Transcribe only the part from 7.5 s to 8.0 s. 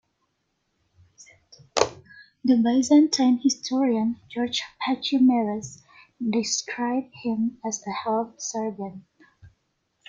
as a